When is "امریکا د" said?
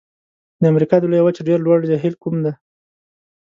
0.71-1.03